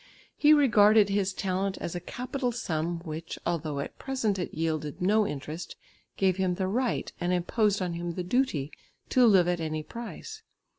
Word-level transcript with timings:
He 0.35 0.51
regarded 0.51 1.09
his 1.09 1.31
talent 1.31 1.77
as 1.77 1.93
a 1.93 1.99
capital 1.99 2.51
sum, 2.51 3.01
which, 3.01 3.37
although 3.45 3.79
at 3.79 3.99
present 3.99 4.39
it 4.39 4.51
yielded 4.51 4.99
no 4.99 5.27
interest, 5.27 5.75
gave 6.17 6.37
him 6.37 6.55
the 6.55 6.67
right 6.67 7.13
and 7.21 7.31
imposed 7.31 7.83
on 7.83 7.93
him 7.93 8.13
the 8.15 8.23
duty 8.23 8.71
to 9.09 9.27
live 9.27 9.47
at 9.47 9.59
any 9.61 9.83
price. 9.83 10.41